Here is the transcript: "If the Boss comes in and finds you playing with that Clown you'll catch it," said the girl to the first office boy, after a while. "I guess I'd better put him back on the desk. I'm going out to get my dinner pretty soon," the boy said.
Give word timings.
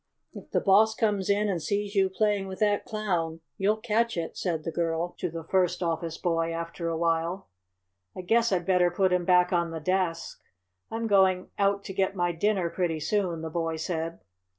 "If 0.33 0.49
the 0.49 0.59
Boss 0.61 0.95
comes 0.95 1.29
in 1.29 1.47
and 1.47 1.61
finds 1.63 1.93
you 1.93 2.09
playing 2.09 2.47
with 2.47 2.57
that 2.57 2.85
Clown 2.85 3.41
you'll 3.59 3.77
catch 3.77 4.17
it," 4.17 4.35
said 4.35 4.63
the 4.63 4.71
girl 4.71 5.13
to 5.19 5.29
the 5.29 5.43
first 5.43 5.83
office 5.83 6.17
boy, 6.17 6.51
after 6.51 6.89
a 6.89 6.97
while. 6.97 7.49
"I 8.17 8.21
guess 8.21 8.51
I'd 8.51 8.65
better 8.65 8.89
put 8.89 9.13
him 9.13 9.25
back 9.25 9.53
on 9.53 9.69
the 9.69 9.79
desk. 9.79 10.41
I'm 10.89 11.05
going 11.05 11.51
out 11.59 11.83
to 11.83 11.93
get 11.93 12.15
my 12.15 12.31
dinner 12.31 12.67
pretty 12.71 12.99
soon," 12.99 13.41
the 13.43 13.51
boy 13.51 13.75
said. 13.75 14.21